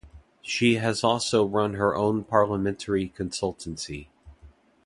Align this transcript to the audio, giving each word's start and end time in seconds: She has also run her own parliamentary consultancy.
She 0.41 0.77
has 0.77 1.03
also 1.03 1.45
run 1.45 1.75
her 1.75 1.95
own 1.95 2.23
parliamentary 2.23 3.13
consultancy. 3.15 4.07